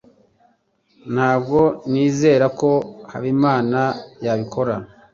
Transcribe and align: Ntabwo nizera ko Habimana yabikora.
Ntabwo 1.13 1.59
nizera 1.91 2.45
ko 2.59 2.69
Habimana 3.11 3.81
yabikora. 4.25 4.73